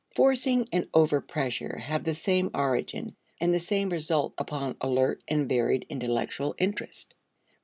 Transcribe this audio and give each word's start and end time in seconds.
Forcing 0.15 0.67
and 0.71 0.91
overpressure 0.93 1.79
have 1.79 2.03
the 2.03 2.15
same 2.15 2.49
origin, 2.55 3.15
and 3.39 3.53
the 3.53 3.59
same 3.59 3.89
result 3.91 4.33
upon 4.39 4.75
alert 4.81 5.23
and 5.27 5.47
varied 5.47 5.85
intellectual 5.89 6.55
interest. 6.57 7.13